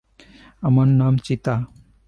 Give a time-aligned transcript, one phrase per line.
[0.61, 1.55] আমার নাম চিতা।